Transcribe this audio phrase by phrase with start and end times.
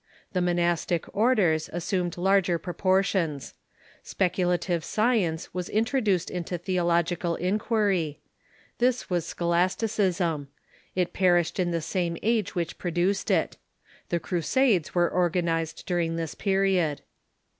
[0.33, 3.53] The monastic orders assumed larger proportions.
[4.03, 8.17] Sjieculative science was introduced into theo logical inquir}^
[8.79, 10.47] This was Scholasticism.
[10.95, 13.57] It perished in the same age which produced it.
[14.09, 17.03] The Crusades were organized during this period.